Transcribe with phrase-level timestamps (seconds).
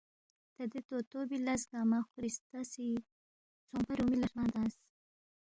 [0.53, 2.87] تا دے طوطو بی لس گنگمہ خورِستہ سی
[3.67, 4.75] ژھونگپا رُومی لہ ہرمنگ تنگس